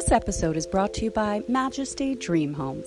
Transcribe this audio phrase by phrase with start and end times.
[0.00, 2.86] This episode is brought to you by Majesty Dream Homes.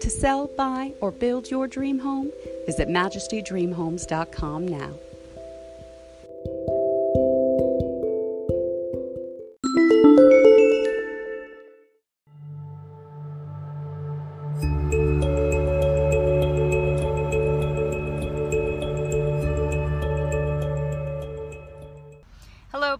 [0.00, 2.32] To sell, buy, or build your dream home,
[2.66, 4.90] visit majestydreamhomes.com now.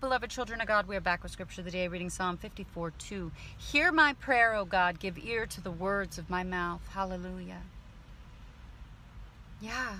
[0.00, 0.88] Beloved children of God.
[0.88, 3.30] We are back with Scripture of the Day, reading Psalm 54 2.
[3.58, 4.98] Hear my prayer, O God.
[4.98, 6.80] Give ear to the words of my mouth.
[6.92, 7.60] Hallelujah.
[9.60, 9.96] Yeah.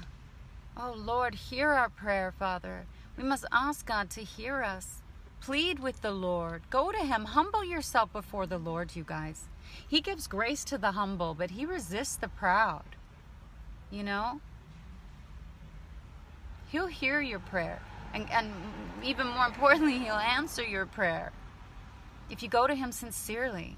[0.75, 2.87] Oh, Lord, hear our prayer, Father.
[3.19, 5.03] We must ask God to hear us.
[5.43, 6.63] Plead with the Lord.
[6.71, 7.27] Go to Him.
[7.27, 9.45] Humble yourself before the Lord, you guys.
[9.87, 12.97] He gives grace to the humble, but He resists the proud.
[13.91, 14.41] You know?
[16.71, 17.83] He'll hear your prayer.
[18.15, 18.53] And, and
[19.03, 21.33] even more importantly, He'll answer your prayer
[22.29, 23.77] if you go to Him sincerely.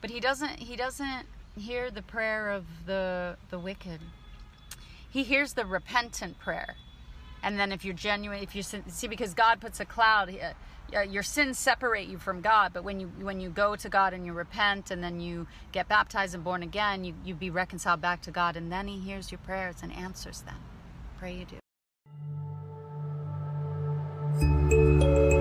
[0.00, 0.58] But He doesn't.
[0.58, 4.00] He doesn't hear the prayer of the the wicked.
[5.08, 6.76] He hears the repentant prayer.
[7.42, 10.32] And then if you're genuine, if you see, because God puts a cloud,
[10.94, 12.72] uh, your sins separate you from God.
[12.72, 15.88] But when you when you go to God and you repent, and then you get
[15.88, 19.30] baptized and born again, you you be reconciled back to God, and then He hears
[19.30, 20.56] your prayers and answers them.
[21.18, 22.41] Pray you do.
[24.42, 25.31] Música